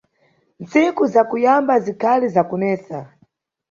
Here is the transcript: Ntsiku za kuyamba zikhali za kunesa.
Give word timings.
Ntsiku 0.63 1.03
za 1.13 1.21
kuyamba 1.29 1.73
zikhali 1.85 2.25
za 2.35 2.43
kunesa. 2.49 2.99